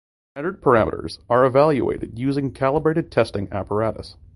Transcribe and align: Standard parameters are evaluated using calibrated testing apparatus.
Standard 0.33 0.63
parameters 0.63 1.19
are 1.29 1.45
evaluated 1.45 2.17
using 2.17 2.51
calibrated 2.51 3.11
testing 3.11 3.47
apparatus. 3.51 4.15